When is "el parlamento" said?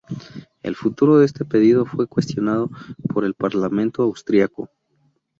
3.23-4.01